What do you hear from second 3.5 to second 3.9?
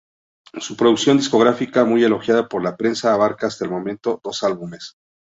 el